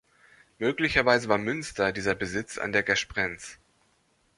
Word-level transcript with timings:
Möglicherweise 0.57 1.29
war 1.29 1.37
Münster 1.37 1.91
dieser 1.91 2.15
Besitz 2.15 2.57
an 2.57 2.71
der 2.71 2.81
Gersprenz. 2.81 3.59